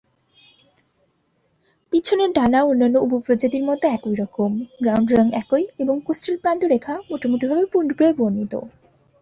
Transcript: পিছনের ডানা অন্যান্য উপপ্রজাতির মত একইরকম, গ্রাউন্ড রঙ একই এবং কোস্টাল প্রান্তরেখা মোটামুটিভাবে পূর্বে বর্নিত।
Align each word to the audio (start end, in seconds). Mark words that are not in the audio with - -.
পিছনের 1.93 2.29
ডানা 2.31 2.59
অন্যান্য 2.63 2.95
উপপ্রজাতির 3.07 3.63
মত 3.63 3.81
একইরকম, 3.89 4.51
গ্রাউন্ড 4.79 5.09
রঙ 5.11 5.27
একই 5.41 5.63
এবং 5.79 5.95
কোস্টাল 6.05 6.35
প্রান্তরেখা 6.43 6.93
মোটামুটিভাবে 7.09 7.65
পূর্বে 7.73 8.05
বর্নিত। 8.19 8.53